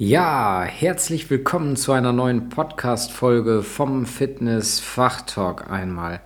Ja, 0.00 0.62
herzlich 0.62 1.28
willkommen 1.28 1.74
zu 1.74 1.90
einer 1.90 2.12
neuen 2.12 2.50
Podcast-Folge 2.50 3.64
vom 3.64 4.06
Fitness 4.06 4.78
Fachtalk 4.78 5.68
einmal. 5.72 6.20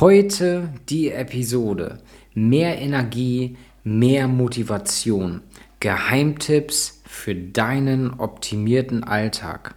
Heute 0.00 0.68
die 0.90 1.10
Episode 1.10 1.96
Mehr 2.34 2.78
Energie, 2.78 3.56
mehr 3.84 4.28
Motivation. 4.28 5.40
Geheimtipps 5.80 7.00
für 7.06 7.34
deinen 7.34 8.20
optimierten 8.20 9.02
Alltag. 9.02 9.76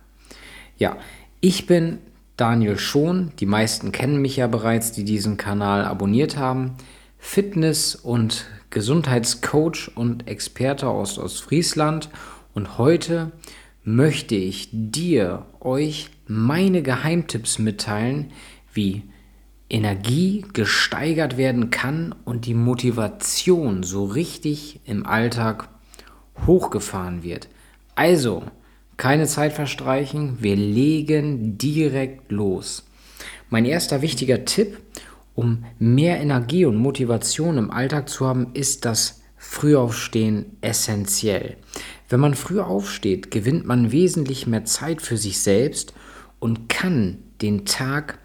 Ja, 0.77 0.97
ich 1.39 1.65
bin 1.65 1.99
Daniel 2.35 2.77
Schon. 2.77 3.31
Die 3.39 3.45
meisten 3.45 3.93
kennen 3.93 4.21
mich 4.21 4.35
ja 4.35 4.47
bereits, 4.47 4.91
die 4.91 5.05
diesen 5.05 5.37
Kanal 5.37 5.85
abonniert 5.85 6.35
haben. 6.35 6.75
Fitness- 7.19 7.95
und 7.95 8.47
Gesundheitscoach 8.69 9.91
und 9.95 10.27
Experte 10.27 10.89
aus 10.89 11.17
Ostfriesland 11.17 12.09
und 12.53 12.77
heute 12.77 13.31
möchte 13.83 14.35
ich 14.35 14.69
dir, 14.71 15.45
euch 15.59 16.09
meine 16.27 16.81
Geheimtipps 16.81 17.59
mitteilen, 17.59 18.31
wie 18.73 19.03
Energie 19.69 20.45
gesteigert 20.53 21.37
werden 21.37 21.69
kann 21.69 22.13
und 22.25 22.45
die 22.45 22.53
Motivation 22.53 23.83
so 23.83 24.05
richtig 24.05 24.79
im 24.85 25.05
Alltag 25.05 25.67
hochgefahren 26.45 27.23
wird. 27.23 27.47
Also, 27.95 28.43
keine 28.97 29.25
Zeit 29.25 29.53
verstreichen, 29.53 30.37
wir 30.41 30.55
legen 30.55 31.57
direkt 31.57 32.31
los. 32.31 32.83
Mein 33.49 33.65
erster 33.65 34.01
wichtiger 34.01 34.45
Tipp, 34.45 34.79
um 35.35 35.65
mehr 35.79 36.19
Energie 36.19 36.65
und 36.65 36.75
Motivation 36.75 37.57
im 37.57 37.71
Alltag 37.71 38.09
zu 38.09 38.27
haben, 38.27 38.47
ist 38.53 38.85
das 38.85 39.21
Frühaufstehen 39.37 40.57
essentiell. 40.61 41.57
Wenn 42.13 42.19
man 42.19 42.35
früh 42.35 42.59
aufsteht, 42.59 43.31
gewinnt 43.31 43.65
man 43.65 43.91
wesentlich 43.91 44.45
mehr 44.45 44.65
Zeit 44.65 45.01
für 45.01 45.17
sich 45.17 45.39
selbst 45.39 45.95
und 46.39 46.69
kann 46.69 47.17
den 47.41 47.65
Tag 47.65 48.19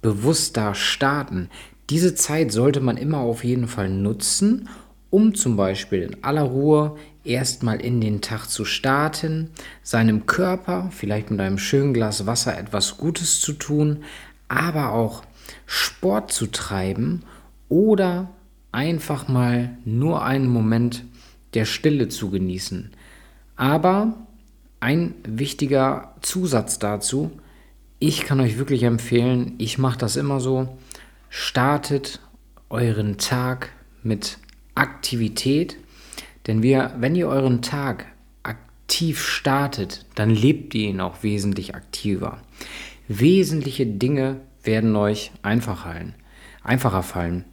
bewusster 0.00 0.74
starten. 0.74 1.50
Diese 1.90 2.14
Zeit 2.14 2.52
sollte 2.52 2.80
man 2.80 2.96
immer 2.96 3.18
auf 3.18 3.44
jeden 3.44 3.68
Fall 3.68 3.90
nutzen, 3.90 4.70
um 5.10 5.34
zum 5.34 5.58
Beispiel 5.58 6.00
in 6.00 6.24
aller 6.24 6.44
Ruhe 6.44 6.96
erstmal 7.22 7.82
in 7.82 8.00
den 8.00 8.22
Tag 8.22 8.46
zu 8.46 8.64
starten, 8.64 9.50
seinem 9.82 10.24
Körper 10.24 10.88
vielleicht 10.90 11.30
mit 11.30 11.40
einem 11.40 11.58
schönen 11.58 11.92
Glas 11.92 12.24
Wasser 12.24 12.56
etwas 12.56 12.96
Gutes 12.96 13.42
zu 13.42 13.52
tun, 13.52 14.04
aber 14.48 14.92
auch 14.92 15.22
Sport 15.66 16.32
zu 16.32 16.46
treiben 16.46 17.24
oder 17.68 18.30
einfach 18.72 19.28
mal 19.28 19.76
nur 19.84 20.24
einen 20.24 20.48
Moment 20.48 21.04
der 21.52 21.66
Stille 21.66 22.08
zu 22.08 22.30
genießen. 22.30 22.90
Aber 23.56 24.14
ein 24.80 25.14
wichtiger 25.26 26.14
Zusatz 26.20 26.78
dazu, 26.78 27.30
ich 27.98 28.22
kann 28.24 28.40
euch 28.40 28.58
wirklich 28.58 28.82
empfehlen, 28.82 29.54
ich 29.58 29.78
mache 29.78 29.98
das 29.98 30.16
immer 30.16 30.40
so, 30.40 30.76
startet 31.30 32.20
euren 32.68 33.16
Tag 33.18 33.70
mit 34.02 34.38
Aktivität, 34.74 35.76
denn 36.46 36.62
wir, 36.62 36.94
wenn 36.98 37.14
ihr 37.14 37.28
euren 37.28 37.62
Tag 37.62 38.06
aktiv 38.42 39.22
startet, 39.22 40.04
dann 40.14 40.30
lebt 40.30 40.74
ihr 40.74 40.88
ihn 40.88 41.00
auch 41.00 41.22
wesentlich 41.22 41.74
aktiver. 41.74 42.38
Wesentliche 43.08 43.86
Dinge 43.86 44.40
werden 44.62 44.96
euch 44.96 45.30
einfach 45.42 45.84
fallen, 45.84 46.14
einfacher 46.62 47.02
fallen. 47.02 47.44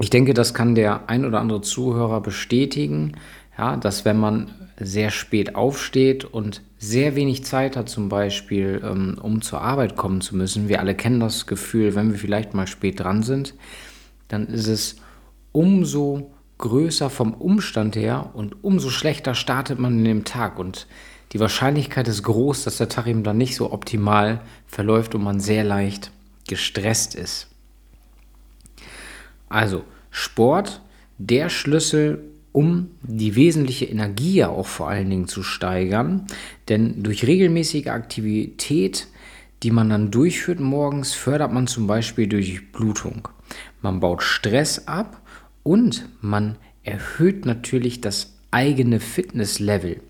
Ich 0.00 0.10
denke, 0.10 0.34
das 0.34 0.54
kann 0.54 0.74
der 0.74 1.08
ein 1.08 1.24
oder 1.24 1.40
andere 1.40 1.60
Zuhörer 1.60 2.20
bestätigen, 2.20 3.16
ja, 3.56 3.76
dass 3.76 4.04
wenn 4.04 4.18
man 4.18 4.50
sehr 4.78 5.10
spät 5.10 5.54
aufsteht 5.54 6.24
und 6.24 6.62
sehr 6.78 7.14
wenig 7.14 7.44
Zeit 7.44 7.76
hat, 7.76 7.88
zum 7.88 8.08
Beispiel, 8.08 8.82
ähm, 8.84 9.18
um 9.20 9.42
zur 9.42 9.60
Arbeit 9.60 9.96
kommen 9.96 10.20
zu 10.20 10.36
müssen, 10.36 10.68
wir 10.68 10.80
alle 10.80 10.94
kennen 10.94 11.20
das 11.20 11.46
Gefühl, 11.46 11.94
wenn 11.94 12.10
wir 12.10 12.18
vielleicht 12.18 12.54
mal 12.54 12.66
spät 12.66 13.00
dran 13.00 13.22
sind, 13.22 13.54
dann 14.28 14.46
ist 14.46 14.66
es 14.66 14.96
umso 15.52 16.32
größer 16.58 17.10
vom 17.10 17.34
Umstand 17.34 17.96
her 17.96 18.30
und 18.34 18.64
umso 18.64 18.90
schlechter 18.90 19.34
startet 19.34 19.78
man 19.78 19.98
in 19.98 20.04
dem 20.04 20.24
Tag 20.24 20.58
und 20.58 20.86
die 21.32 21.40
Wahrscheinlichkeit 21.40 22.06
ist 22.06 22.22
groß, 22.22 22.64
dass 22.64 22.76
der 22.76 22.88
Tag 22.88 23.06
eben 23.06 23.24
dann 23.24 23.36
nicht 23.36 23.56
so 23.56 23.72
optimal 23.72 24.40
verläuft 24.66 25.14
und 25.14 25.22
man 25.24 25.40
sehr 25.40 25.64
leicht 25.64 26.12
gestresst 26.46 27.14
ist. 27.16 27.48
Also 29.48 29.84
Sport, 30.10 30.80
der 31.18 31.48
Schlüssel, 31.48 32.22
um 32.54 32.90
die 33.02 33.34
wesentliche 33.34 33.84
Energie 33.86 34.34
ja 34.34 34.48
auch 34.48 34.68
vor 34.68 34.88
allen 34.88 35.10
Dingen 35.10 35.26
zu 35.26 35.42
steigern. 35.42 36.28
Denn 36.68 37.02
durch 37.02 37.26
regelmäßige 37.26 37.88
Aktivität, 37.88 39.08
die 39.64 39.72
man 39.72 39.90
dann 39.90 40.12
durchführt 40.12 40.60
morgens, 40.60 41.14
fördert 41.14 41.52
man 41.52 41.66
zum 41.66 41.88
Beispiel 41.88 42.28
durch 42.28 42.70
Blutung. 42.70 43.26
Man 43.82 43.98
baut 43.98 44.22
Stress 44.22 44.86
ab 44.86 45.20
und 45.64 46.08
man 46.20 46.54
erhöht 46.84 47.44
natürlich 47.44 48.00
das 48.00 48.34
eigene 48.52 49.00
Fitnesslevel. 49.00 50.00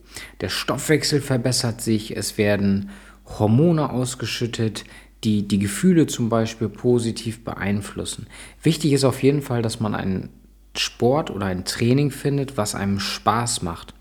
Der 0.43 0.51
Stoffwechsel 0.51 1.23
verbessert 1.23 1.81
sich, 1.81 2.15
es 2.15 2.37
werden 2.37 2.91
Hormone 3.39 3.89
ausgeschüttet, 3.89 4.85
die 5.25 5.49
die 5.49 5.59
Gefühle 5.59 6.07
zum 6.07 6.29
Beispiel 6.29 6.69
positiv 6.69 7.43
beeinflussen. 7.43 8.27
Wichtig 8.63 8.93
ist 8.93 9.05
auf 9.05 9.23
jeden 9.23 9.41
Fall, 9.41 9.63
dass 9.63 9.81
man 9.81 9.95
einen 9.95 10.29
Sport 10.77 11.31
oder 11.31 11.47
ein 11.47 11.65
Training 11.65 12.11
findet, 12.11 12.57
was 12.57 12.75
einem 12.75 13.01
Spaß 13.01 13.63
macht. 13.63 13.95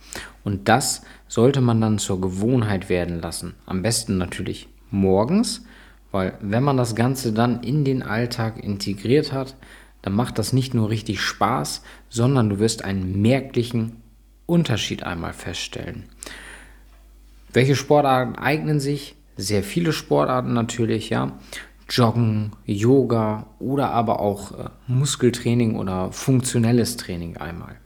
Und 0.43 0.67
das 0.67 1.03
sollte 1.27 1.61
man 1.61 1.81
dann 1.81 1.99
zur 1.99 2.19
Gewohnheit 2.19 2.89
werden 2.89 3.21
lassen. 3.21 3.55
Am 3.65 3.81
besten 3.81 4.17
natürlich 4.17 4.67
morgens, 4.91 5.65
weil 6.11 6.37
wenn 6.41 6.63
man 6.63 6.77
das 6.77 6.95
Ganze 6.95 7.33
dann 7.33 7.63
in 7.63 7.85
den 7.85 8.03
Alltag 8.03 8.63
integriert 8.63 9.31
hat, 9.31 9.55
dann 10.01 10.13
macht 10.13 10.37
das 10.37 10.53
nicht 10.53 10.73
nur 10.73 10.89
richtig 10.89 11.21
Spaß, 11.21 11.81
sondern 12.09 12.49
du 12.49 12.59
wirst 12.59 12.83
einen 12.83 13.21
merklichen 13.21 14.01
Unterschied 14.45 15.03
einmal 15.03 15.33
feststellen. 15.33 16.03
Welche 17.53 17.75
Sportarten 17.75 18.35
eignen 18.35 18.79
sich? 18.79 19.15
sehr 19.37 19.63
viele 19.63 19.93
Sportarten 19.93 20.53
natürlich, 20.53 21.09
ja. 21.09 21.37
Joggen, 21.89 22.51
Yoga 22.65 23.47
oder 23.59 23.91
aber 23.91 24.19
auch 24.19 24.51
äh, 24.51 24.69
Muskeltraining 24.87 25.75
oder 25.75 26.11
funktionelles 26.11 26.97
Training 26.97 27.37
einmal. 27.37 27.77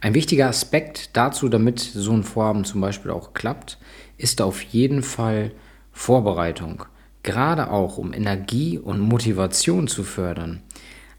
Ein 0.00 0.14
wichtiger 0.14 0.48
Aspekt 0.48 1.16
dazu, 1.16 1.48
damit 1.48 1.80
so 1.80 2.12
ein 2.12 2.22
Vorhaben 2.22 2.64
zum 2.64 2.80
Beispiel 2.80 3.10
auch 3.10 3.34
klappt, 3.34 3.78
ist 4.16 4.40
auf 4.40 4.62
jeden 4.62 5.02
Fall 5.02 5.52
Vorbereitung. 5.92 6.84
Gerade 7.24 7.70
auch, 7.70 7.98
um 7.98 8.12
Energie 8.12 8.78
und 8.78 9.00
Motivation 9.00 9.88
zu 9.88 10.04
fördern. 10.04 10.62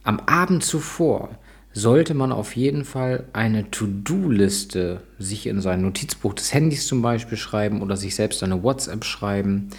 Am 0.04 0.22
Abend 0.22 0.64
zuvor 0.64 1.38
sollte 1.74 2.14
man 2.14 2.32
auf 2.32 2.56
jeden 2.56 2.86
Fall 2.86 3.26
eine 3.34 3.70
To-Do-Liste 3.70 5.02
sich 5.20 5.46
in 5.46 5.62
sein 5.62 5.82
Notizbuch 5.82 6.34
des 6.34 6.54
Handys 6.54 6.88
zum 6.88 7.02
Beispiel 7.02 7.38
schreiben 7.38 7.82
oder 7.82 7.96
sich 7.96 8.16
selbst 8.16 8.42
eine 8.44 8.64
WhatsApp 8.64 9.04
schreiben, 9.04 9.70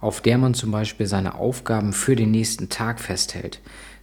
auf 0.00 0.20
der 0.20 0.38
man 0.38 0.54
zum 0.54 0.70
Beispiel 0.70 1.06
seine 1.06 1.34
Aufgaben 1.34 1.92
für 1.92 2.16
den 2.16 2.30
nächsten 2.30 2.68
Tag 2.68 3.00
festhält. 3.00 3.60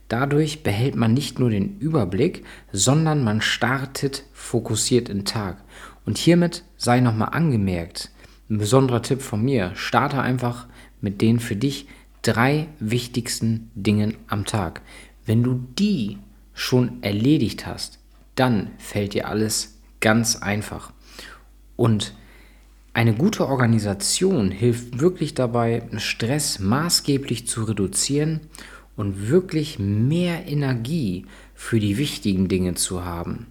Dadurch 0.07 0.61
behält 0.61 0.95
man 0.95 1.13
nicht 1.13 1.39
nur 1.39 1.49
den 1.49 1.79
Überblick, 1.79 2.45
sondern 2.71 3.23
man 3.23 3.41
startet 3.41 4.23
fokussiert 4.33 5.09
in 5.09 5.25
Tag. 5.25 5.57
Und 6.05 6.17
hiermit 6.17 6.63
sei 6.77 6.99
nochmal 6.99 7.29
angemerkt, 7.31 8.11
ein 8.49 8.59
besonderer 8.59 9.01
Tipp 9.01 9.21
von 9.21 9.43
mir, 9.43 9.71
starte 9.75 10.21
einfach 10.21 10.67
mit 11.01 11.21
den 11.21 11.39
für 11.39 11.55
dich 11.55 11.87
drei 12.21 12.67
wichtigsten 12.79 13.71
Dingen 13.73 14.17
am 14.27 14.45
Tag. 14.45 14.81
Wenn 15.25 15.41
du 15.41 15.65
die 15.79 16.19
schon 16.53 17.01
erledigt 17.01 17.65
hast, 17.65 17.99
dann 18.35 18.71
fällt 18.77 19.13
dir 19.13 19.27
alles 19.27 19.79
ganz 19.99 20.35
einfach. 20.35 20.91
Und 21.75 22.13
eine 22.95 23.13
gute 23.13 23.45
Organisation 23.49 24.51
hilft 24.51 25.01
wirklich 25.01 25.33
dabei, 25.33 25.83
Stress 25.97 26.59
maßgeblich 26.59 27.45
zu 27.45 27.65
reduzieren 27.65 28.39
und 28.95 29.27
wirklich 29.27 29.79
mehr 29.79 30.47
Energie 30.47 31.25
für 31.53 31.81
die 31.81 31.97
wichtigen 31.97 32.47
Dinge 32.47 32.75
zu 32.75 33.03
haben. 33.03 33.47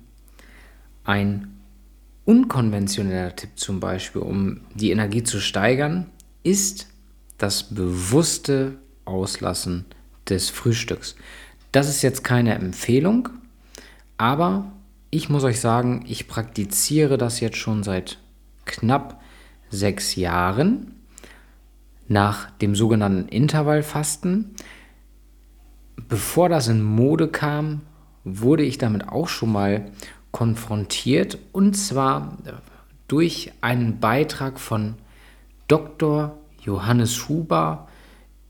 Ein 1.05 1.59
unkonventioneller 2.25 3.37
Tipp 3.37 3.51
zum 3.57 3.81
Beispiel, 3.81 4.23
um 4.23 4.63
die 4.75 4.91
Energie 4.91 5.25
zu 5.25 5.41
steigern, 5.41 6.07
ist 6.43 6.87
das 7.37 7.65
bewusste 7.65 8.79
Auslassen 9.05 9.85
des 10.27 10.49
Frühstücks. 10.49 11.17
Das 11.71 11.91
ist 11.91 12.01
jetzt 12.01 12.25
keine 12.25 12.55
Empfehlung, 12.55 13.29
aber 14.17 14.73
ich 15.11 15.29
muss 15.29 15.45
euch 15.45 15.61
sagen, 15.61 16.03
ich 16.09 16.29
praktiziere 16.29 17.19
das 17.19 17.41
jetzt 17.41 17.59
schon 17.59 17.83
seit 17.83 18.19
knapp 18.65 19.21
sechs 19.71 20.17
Jahren 20.17 20.93
nach 22.09 22.51
dem 22.51 22.75
sogenannten 22.75 23.29
Intervallfasten. 23.29 24.55
Bevor 26.09 26.49
das 26.49 26.69
in 26.69 26.83
Mode 26.83 27.29
kam, 27.29 27.83
wurde 28.25 28.63
ich 28.63 28.79
damit 28.79 29.09
auch 29.09 29.29
schon 29.29 29.53
mal 29.53 29.91
konfrontiert 30.33 31.39
und 31.53 31.75
zwar 31.75 32.37
durch 33.09 33.53
einen 33.61 34.01
Beitrag 34.01 34.59
von 34.59 34.95
Dr. 35.69 36.37
Johannes 36.63 37.29
Huber 37.29 37.89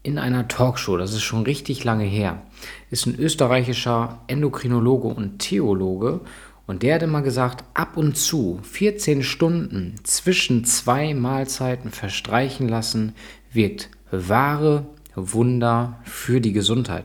in 0.02 0.18
einer 0.18 0.48
Talkshow. 0.48 0.96
Das 0.96 1.12
ist 1.12 1.22
schon 1.22 1.42
richtig 1.42 1.84
lange 1.84 2.04
her. 2.04 2.42
Ist 2.90 3.06
ein 3.06 3.18
österreichischer 3.18 4.20
Endokrinologe 4.26 5.08
und 5.08 5.38
Theologe. 5.38 6.20
Und 6.66 6.82
der 6.82 6.94
hat 6.94 7.02
immer 7.02 7.22
gesagt, 7.22 7.64
ab 7.74 7.96
und 7.96 8.16
zu 8.16 8.58
14 8.62 9.22
Stunden 9.22 9.96
zwischen 10.02 10.64
zwei 10.64 11.12
Mahlzeiten 11.12 11.90
verstreichen 11.90 12.68
lassen, 12.68 13.14
wirkt 13.52 13.90
wahre 14.10 14.86
Wunder 15.14 16.00
für 16.04 16.40
die 16.40 16.52
Gesundheit. 16.52 17.04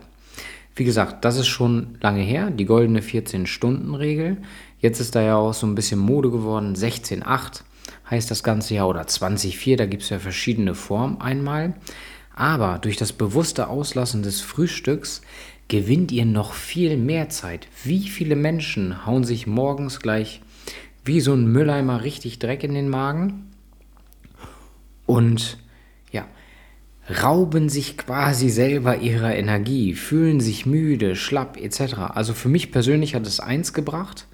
Wie 0.75 0.85
gesagt, 0.85 1.25
das 1.25 1.37
ist 1.37 1.47
schon 1.47 1.97
lange 1.99 2.21
her, 2.21 2.51
die 2.51 2.65
goldene 2.65 3.01
14-Stunden-Regel. 3.01 4.37
Jetzt 4.79 5.01
ist 5.01 5.13
da 5.13 5.21
ja 5.21 5.35
auch 5.35 5.53
so 5.53 5.67
ein 5.67 5.75
bisschen 5.75 5.99
Mode 5.99 6.31
geworden. 6.31 6.73
16,8 6.73 7.63
heißt 8.09 8.31
das 8.31 8.43
ganze 8.43 8.75
Jahr 8.75 8.87
oder 8.87 9.01
20,4, 9.01 9.75
da 9.75 9.85
gibt 9.85 10.03
es 10.03 10.09
ja 10.09 10.19
verschiedene 10.19 10.75
Formen 10.75 11.19
einmal. 11.19 11.73
Aber 12.33 12.79
durch 12.79 12.95
das 12.95 13.11
bewusste 13.11 13.67
Auslassen 13.67 14.23
des 14.23 14.39
Frühstücks 14.39 15.21
gewinnt 15.69 16.11
ihr 16.11 16.25
noch 16.25 16.53
viel 16.53 16.97
mehr 16.97 17.29
Zeit. 17.29 17.67
Wie 17.83 18.09
viele 18.09 18.35
Menschen 18.35 19.05
hauen 19.05 19.23
sich 19.23 19.47
morgens 19.47 20.01
gleich 20.01 20.41
wie 21.05 21.21
so 21.21 21.33
ein 21.33 21.47
Mülleimer 21.47 22.03
richtig 22.03 22.39
Dreck 22.39 22.63
in 22.63 22.73
den 22.73 22.89
Magen? 22.89 23.51
Und 25.05 25.57
ja, 26.11 26.27
rauben 27.23 27.69
sich 27.69 27.97
quasi 27.97 28.49
selber 28.49 28.97
ihrer 28.97 29.35
Energie, 29.35 29.93
fühlen 29.93 30.39
sich 30.39 30.65
müde, 30.65 31.15
schlapp 31.15 31.57
etc. 31.57 31.95
Also 32.13 32.33
für 32.33 32.49
mich 32.49 32.71
persönlich 32.71 33.15
hat 33.15 33.25
es 33.25 33.39
eins 33.39 33.73
gebracht, 33.73 34.27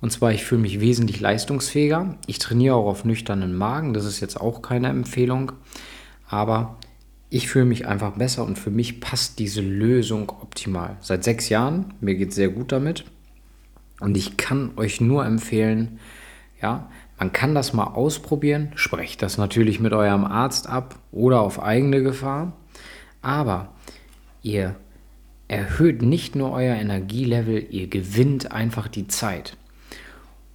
und 0.00 0.12
zwar 0.12 0.32
ich 0.32 0.44
fühle 0.44 0.60
mich 0.60 0.80
wesentlich 0.80 1.20
leistungsfähiger. 1.20 2.16
Ich 2.26 2.38
trainiere 2.38 2.76
auch 2.76 2.86
auf 2.86 3.04
nüchternen 3.04 3.54
Magen, 3.54 3.94
das 3.94 4.04
ist 4.04 4.20
jetzt 4.20 4.40
auch 4.40 4.62
keine 4.62 4.88
Empfehlung, 4.88 5.52
aber 6.28 6.76
ich 7.30 7.48
fühle 7.48 7.66
mich 7.66 7.86
einfach 7.86 8.12
besser 8.12 8.44
und 8.44 8.58
für 8.58 8.70
mich 8.70 9.00
passt 9.00 9.38
diese 9.38 9.60
Lösung 9.60 10.30
optimal. 10.30 10.96
Seit 11.00 11.24
sechs 11.24 11.48
Jahren, 11.48 11.94
mir 12.00 12.14
geht 12.14 12.30
es 12.30 12.36
sehr 12.36 12.48
gut 12.48 12.72
damit 12.72 13.04
und 14.00 14.16
ich 14.16 14.36
kann 14.36 14.72
euch 14.76 15.00
nur 15.00 15.24
empfehlen, 15.24 15.98
ja, 16.60 16.88
man 17.18 17.32
kann 17.32 17.54
das 17.54 17.72
mal 17.72 17.84
ausprobieren. 17.84 18.70
Sprecht 18.76 19.22
das 19.22 19.38
natürlich 19.38 19.80
mit 19.80 19.92
eurem 19.92 20.24
Arzt 20.24 20.68
ab 20.68 20.98
oder 21.10 21.40
auf 21.40 21.60
eigene 21.60 22.02
Gefahr. 22.02 22.52
Aber 23.22 23.72
ihr 24.42 24.76
erhöht 25.48 26.02
nicht 26.02 26.36
nur 26.36 26.52
euer 26.52 26.76
Energielevel, 26.76 27.66
ihr 27.70 27.88
gewinnt 27.88 28.52
einfach 28.52 28.86
die 28.86 29.08
Zeit. 29.08 29.56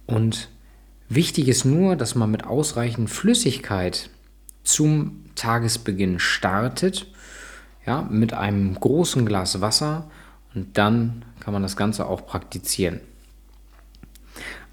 Und 0.06 0.48
wichtig 1.08 1.48
ist 1.48 1.64
nur, 1.64 1.96
dass 1.96 2.14
man 2.14 2.30
mit 2.30 2.44
ausreichend 2.44 3.10
Flüssigkeit 3.10 4.08
zum 4.64 5.24
Tagesbeginn 5.34 6.18
startet, 6.18 7.06
ja, 7.86 8.02
mit 8.02 8.32
einem 8.32 8.74
großen 8.74 9.26
Glas 9.26 9.60
Wasser 9.60 10.10
und 10.54 10.76
dann 10.78 11.24
kann 11.40 11.52
man 11.52 11.62
das 11.62 11.76
Ganze 11.76 12.06
auch 12.06 12.26
praktizieren. 12.26 13.00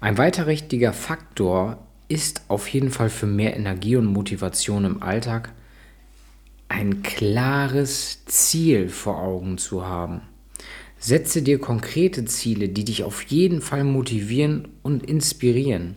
Ein 0.00 0.18
weiter 0.18 0.46
richtiger 0.46 0.92
Faktor 0.92 1.78
ist 2.08 2.42
auf 2.48 2.68
jeden 2.68 2.90
Fall 2.90 3.10
für 3.10 3.26
mehr 3.26 3.56
Energie 3.56 3.96
und 3.96 4.06
Motivation 4.06 4.84
im 4.84 5.02
Alltag 5.02 5.52
ein 6.68 7.02
klares 7.02 8.24
Ziel 8.24 8.88
vor 8.88 9.18
Augen 9.18 9.58
zu 9.58 9.86
haben. 9.86 10.22
Setze 10.98 11.42
dir 11.42 11.58
konkrete 11.58 12.24
Ziele, 12.24 12.68
die 12.68 12.84
dich 12.84 13.04
auf 13.04 13.22
jeden 13.24 13.60
Fall 13.60 13.84
motivieren 13.84 14.68
und 14.82 15.04
inspirieren. 15.04 15.96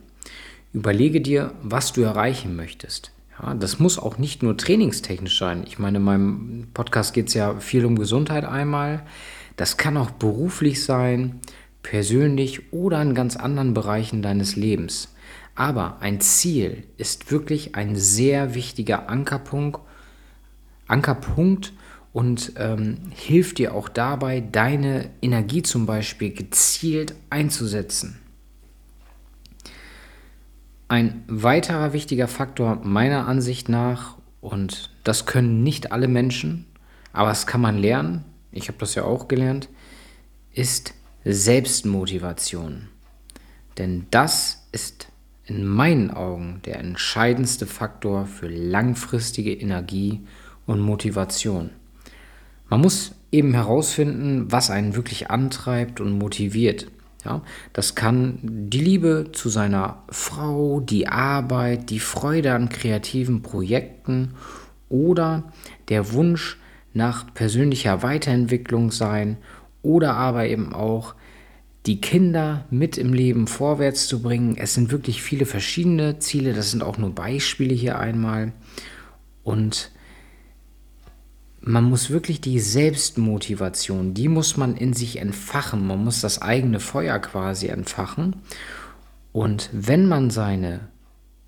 Überlege 0.72 1.20
dir, 1.20 1.54
was 1.62 1.92
du 1.92 2.02
erreichen 2.02 2.56
möchtest. 2.56 3.12
Ja, 3.42 3.54
das 3.54 3.78
muss 3.78 3.98
auch 3.98 4.18
nicht 4.18 4.42
nur 4.42 4.56
trainingstechnisch 4.56 5.38
sein. 5.38 5.64
Ich 5.66 5.78
meine, 5.78 5.98
in 5.98 6.04
meinem 6.04 6.68
Podcast 6.72 7.12
geht 7.12 7.28
es 7.28 7.34
ja 7.34 7.58
viel 7.60 7.84
um 7.84 7.98
Gesundheit 7.98 8.44
einmal. 8.44 9.02
Das 9.56 9.76
kann 9.76 9.96
auch 9.96 10.10
beruflich 10.10 10.84
sein 10.84 11.40
persönlich 11.82 12.72
oder 12.72 13.00
in 13.00 13.14
ganz 13.14 13.36
anderen 13.36 13.72
Bereichen 13.72 14.20
deines 14.20 14.56
Lebens. 14.56 15.14
Aber 15.54 15.98
ein 16.00 16.20
Ziel 16.20 16.84
ist 16.96 17.30
wirklich 17.30 17.74
ein 17.74 17.96
sehr 17.96 18.54
wichtiger 18.54 19.08
Ankerpunkt, 19.08 19.80
Ankerpunkt 20.88 21.72
und 22.12 22.52
ähm, 22.56 22.98
hilft 23.14 23.58
dir 23.58 23.74
auch 23.74 23.88
dabei, 23.88 24.40
deine 24.40 25.10
Energie 25.22 25.62
zum 25.62 25.86
Beispiel 25.86 26.32
gezielt 26.32 27.14
einzusetzen. 27.30 28.18
Ein 30.88 31.24
weiterer 31.26 31.92
wichtiger 31.92 32.28
Faktor 32.28 32.80
meiner 32.84 33.26
Ansicht 33.26 33.68
nach, 33.68 34.16
und 34.40 34.90
das 35.02 35.26
können 35.26 35.62
nicht 35.62 35.90
alle 35.90 36.06
Menschen, 36.06 36.66
aber 37.12 37.30
es 37.30 37.46
kann 37.46 37.60
man 37.60 37.76
lernen, 37.76 38.24
ich 38.52 38.68
habe 38.68 38.78
das 38.78 38.94
ja 38.94 39.02
auch 39.04 39.26
gelernt, 39.26 39.68
ist 40.52 40.94
Selbstmotivation. 41.24 42.88
Denn 43.78 44.06
das 44.10 44.68
ist 44.70 45.08
in 45.44 45.64
meinen 45.66 46.10
Augen 46.10 46.60
der 46.64 46.78
entscheidendste 46.78 47.66
Faktor 47.66 48.26
für 48.26 48.48
langfristige 48.48 49.52
Energie 49.52 50.26
und 50.66 50.80
Motivation. 50.80 51.70
Man 52.68 52.80
muss 52.80 53.14
eben 53.30 53.54
herausfinden, 53.54 54.50
was 54.50 54.70
einen 54.70 54.96
wirklich 54.96 55.30
antreibt 55.30 56.00
und 56.00 56.18
motiviert. 56.18 56.86
Ja, 57.26 57.42
das 57.72 57.96
kann 57.96 58.38
die 58.42 58.78
Liebe 58.78 59.30
zu 59.32 59.48
seiner 59.48 60.04
Frau, 60.08 60.78
die 60.78 61.08
Arbeit, 61.08 61.90
die 61.90 61.98
Freude 61.98 62.54
an 62.54 62.68
kreativen 62.68 63.42
Projekten 63.42 64.34
oder 64.88 65.42
der 65.88 66.12
Wunsch 66.12 66.56
nach 66.94 67.34
persönlicher 67.34 68.04
Weiterentwicklung 68.04 68.92
sein 68.92 69.38
oder 69.82 70.14
aber 70.14 70.46
eben 70.46 70.72
auch 70.72 71.16
die 71.86 72.00
Kinder 72.00 72.64
mit 72.70 72.96
im 72.96 73.12
Leben 73.12 73.48
vorwärts 73.48 74.06
zu 74.06 74.22
bringen. 74.22 74.56
Es 74.56 74.74
sind 74.74 74.92
wirklich 74.92 75.20
viele 75.20 75.46
verschiedene 75.46 76.20
Ziele, 76.20 76.52
das 76.52 76.70
sind 76.70 76.84
auch 76.84 76.96
nur 76.96 77.12
Beispiele 77.12 77.74
hier 77.74 77.98
einmal. 77.98 78.52
Und 79.42 79.90
man 81.68 81.82
muss 81.82 82.10
wirklich 82.10 82.40
die 82.40 82.60
Selbstmotivation, 82.60 84.14
die 84.14 84.28
muss 84.28 84.56
man 84.56 84.76
in 84.76 84.92
sich 84.92 85.16
entfachen. 85.18 85.84
Man 85.84 86.04
muss 86.04 86.20
das 86.20 86.40
eigene 86.40 86.78
Feuer 86.78 87.18
quasi 87.18 87.66
entfachen. 87.66 88.36
Und 89.32 89.68
wenn 89.72 90.06
man 90.06 90.30
seine 90.30 90.88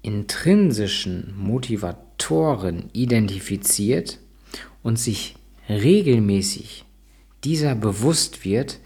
intrinsischen 0.02 1.34
Motivatoren 1.38 2.90
identifiziert 2.92 4.18
und 4.82 4.98
sich 4.98 5.36
regelmäßig 5.68 6.84
dieser 7.44 7.76
bewusst 7.76 8.44
wird, 8.44 8.80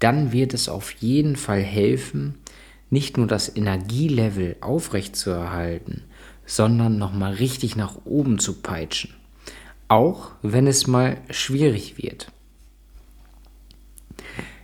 dann 0.00 0.32
wird 0.32 0.52
es 0.52 0.68
auf 0.68 0.90
jeden 0.98 1.36
Fall 1.36 1.62
helfen, 1.62 2.38
nicht 2.90 3.16
nur 3.16 3.28
das 3.28 3.54
Energielevel 3.54 4.56
aufrechtzuerhalten, 4.60 6.02
sondern 6.44 6.98
nochmal 6.98 7.34
richtig 7.34 7.76
nach 7.76 8.04
oben 8.04 8.40
zu 8.40 8.54
peitschen. 8.54 9.21
Auch 9.92 10.30
wenn 10.40 10.66
es 10.66 10.86
mal 10.86 11.18
schwierig 11.28 11.98
wird. 11.98 12.32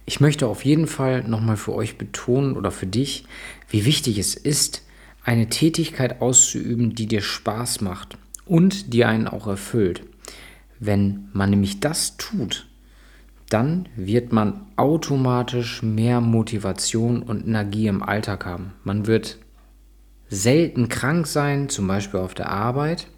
Ich 0.06 0.20
möchte 0.20 0.46
auf 0.46 0.64
jeden 0.64 0.86
Fall 0.86 1.22
nochmal 1.22 1.58
für 1.58 1.74
euch 1.74 1.98
betonen 1.98 2.56
oder 2.56 2.70
für 2.70 2.86
dich, 2.86 3.26
wie 3.68 3.84
wichtig 3.84 4.16
es 4.16 4.34
ist, 4.34 4.86
eine 5.22 5.50
Tätigkeit 5.50 6.22
auszuüben, 6.22 6.94
die 6.94 7.04
dir 7.04 7.20
Spaß 7.20 7.82
macht 7.82 8.16
und 8.46 8.94
die 8.94 9.04
einen 9.04 9.28
auch 9.28 9.46
erfüllt. 9.46 10.00
Wenn 10.80 11.28
man 11.34 11.50
nämlich 11.50 11.78
das 11.78 12.16
tut, 12.16 12.66
dann 13.50 13.86
wird 13.96 14.32
man 14.32 14.62
automatisch 14.76 15.82
mehr 15.82 16.22
Motivation 16.22 17.22
und 17.22 17.46
Energie 17.46 17.88
im 17.88 18.02
Alltag 18.02 18.46
haben. 18.46 18.72
Man 18.82 19.06
wird 19.06 19.36
selten 20.30 20.88
krank 20.88 21.26
sein, 21.26 21.68
zum 21.68 21.86
Beispiel 21.86 22.20
auf 22.20 22.32
der 22.32 22.48
Arbeit. 22.48 23.08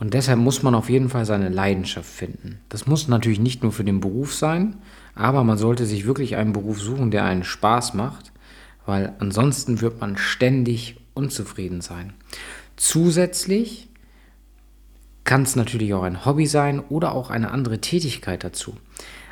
Und 0.00 0.14
deshalb 0.14 0.38
muss 0.38 0.62
man 0.62 0.74
auf 0.74 0.88
jeden 0.88 1.10
Fall 1.10 1.26
seine 1.26 1.50
Leidenschaft 1.50 2.08
finden. 2.08 2.58
Das 2.70 2.86
muss 2.86 3.06
natürlich 3.06 3.38
nicht 3.38 3.62
nur 3.62 3.70
für 3.70 3.84
den 3.84 4.00
Beruf 4.00 4.34
sein, 4.34 4.78
aber 5.14 5.44
man 5.44 5.58
sollte 5.58 5.84
sich 5.84 6.06
wirklich 6.06 6.36
einen 6.36 6.54
Beruf 6.54 6.80
suchen, 6.80 7.10
der 7.10 7.24
einen 7.24 7.44
Spaß 7.44 7.92
macht, 7.92 8.32
weil 8.86 9.12
ansonsten 9.18 9.82
wird 9.82 10.00
man 10.00 10.16
ständig 10.16 10.96
unzufrieden 11.12 11.82
sein. 11.82 12.14
Zusätzlich 12.76 13.88
kann 15.24 15.42
es 15.42 15.54
natürlich 15.54 15.92
auch 15.92 16.02
ein 16.02 16.24
Hobby 16.24 16.46
sein 16.46 16.80
oder 16.80 17.14
auch 17.14 17.28
eine 17.28 17.50
andere 17.50 17.82
Tätigkeit 17.82 18.42
dazu. 18.42 18.78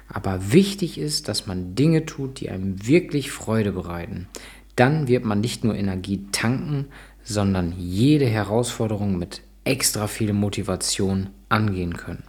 Aber 0.06 0.52
wichtig 0.52 0.98
ist, 0.98 1.28
dass 1.28 1.46
man 1.46 1.76
Dinge 1.76 2.04
tut, 2.04 2.40
die 2.40 2.50
einem 2.50 2.86
wirklich 2.86 3.30
Freude 3.30 3.72
bereiten. 3.72 4.28
Dann 4.76 5.08
wird 5.08 5.24
man 5.24 5.40
nicht 5.40 5.64
nur 5.64 5.74
Energie 5.74 6.26
tanken, 6.30 6.88
sondern 7.24 7.72
jede 7.78 8.26
Herausforderung 8.26 9.18
mit 9.18 9.42
extra 9.68 10.06
viel 10.06 10.32
Motivation 10.32 11.28
angehen 11.48 11.96
können. 11.96 12.24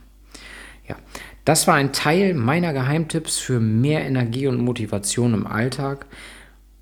Ja, 0.87 0.95
das 1.45 1.67
war 1.67 1.75
ein 1.75 1.93
Teil 1.93 2.33
meiner 2.33 2.73
Geheimtipps 2.73 3.37
für 3.37 3.59
mehr 3.59 4.05
Energie 4.05 4.47
und 4.47 4.57
Motivation 4.57 5.33
im 5.33 5.47
Alltag. 5.47 6.05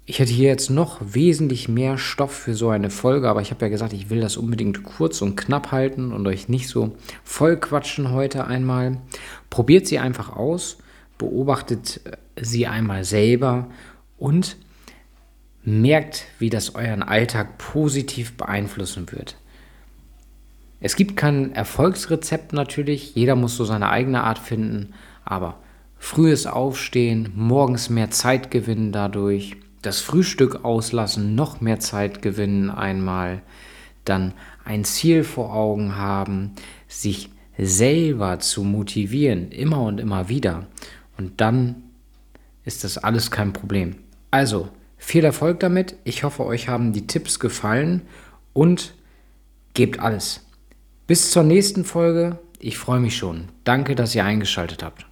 ich 0.09 0.19
hätte 0.19 0.31
hier 0.31 0.47
jetzt 0.47 0.69
noch 0.69 1.01
wesentlich 1.01 1.67
mehr 1.67 1.97
Stoff 1.97 2.33
für 2.33 2.53
so 2.53 2.69
eine 2.69 2.89
Folge, 2.89 3.29
aber 3.29 3.41
ich 3.41 3.51
habe 3.51 3.65
ja 3.65 3.69
gesagt, 3.69 3.91
ich 3.91 4.09
will 4.09 4.21
das 4.21 4.37
unbedingt 4.37 4.83
kurz 4.83 5.21
und 5.21 5.35
knapp 5.35 5.73
halten 5.73 6.13
und 6.13 6.25
euch 6.27 6.47
nicht 6.47 6.69
so 6.69 6.95
voll 7.25 7.57
quatschen 7.57 8.11
heute 8.11 8.47
einmal. 8.47 8.99
Probiert 9.49 9.85
sie 9.85 9.99
einfach 9.99 10.33
aus, 10.33 10.77
beobachtet 11.17 11.99
sie 12.39 12.67
einmal 12.67 13.03
selber 13.03 13.67
und 14.17 14.55
merkt, 15.63 16.23
wie 16.39 16.49
das 16.49 16.75
euren 16.75 17.03
Alltag 17.03 17.57
positiv 17.57 18.37
beeinflussen 18.37 19.11
wird. 19.11 19.35
Es 20.79 20.95
gibt 20.95 21.17
kein 21.17 21.53
Erfolgsrezept 21.53 22.53
natürlich, 22.53 23.15
jeder 23.15 23.35
muss 23.35 23.55
so 23.57 23.65
seine 23.65 23.89
eigene 23.89 24.23
Art 24.23 24.37
finden, 24.37 24.93
aber 25.25 25.57
frühes 25.97 26.45
Aufstehen, 26.45 27.31
morgens 27.35 27.89
mehr 27.89 28.11
Zeit 28.11 28.51
gewinnen 28.51 28.91
dadurch, 28.91 29.57
das 29.81 30.01
Frühstück 30.01 30.63
auslassen, 30.63 31.33
noch 31.35 31.61
mehr 31.61 31.79
Zeit 31.79 32.21
gewinnen 32.21 32.69
einmal, 32.69 33.41
dann 34.05 34.33
ein 34.65 34.83
Ziel 34.83 35.23
vor 35.23 35.53
Augen 35.53 35.95
haben, 35.95 36.51
sich 36.87 37.29
selber 37.57 38.39
zu 38.39 38.63
motivieren, 38.63 39.51
immer 39.51 39.81
und 39.81 39.99
immer 39.99 40.29
wieder. 40.29 40.67
Und 41.17 41.41
dann 41.41 41.83
ist 42.65 42.83
das 42.83 42.97
alles 42.97 43.31
kein 43.31 43.53
Problem. 43.53 43.95
Also, 44.29 44.69
viel 44.97 45.23
Erfolg 45.23 45.59
damit. 45.59 45.95
Ich 46.03 46.23
hoffe, 46.23 46.45
euch 46.45 46.67
haben 46.67 46.93
die 46.93 47.07
Tipps 47.07 47.39
gefallen 47.39 48.01
und 48.53 48.93
gebt 49.73 49.99
alles. 49.99 50.46
Bis 51.07 51.31
zur 51.31 51.43
nächsten 51.43 51.85
Folge. 51.85 52.37
Ich 52.59 52.77
freue 52.77 52.99
mich 52.99 53.15
schon. 53.15 53.45
Danke, 53.63 53.95
dass 53.95 54.13
ihr 54.13 54.25
eingeschaltet 54.25 54.83
habt. 54.83 55.06